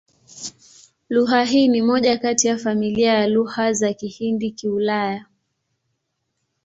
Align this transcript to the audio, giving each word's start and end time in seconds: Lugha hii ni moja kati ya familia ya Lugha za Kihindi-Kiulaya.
Lugha 1.09 1.43
hii 1.43 1.67
ni 1.67 1.81
moja 1.81 2.17
kati 2.17 2.47
ya 2.47 2.57
familia 2.57 3.13
ya 3.13 3.27
Lugha 3.27 3.73
za 3.73 3.93
Kihindi-Kiulaya. 3.93 5.25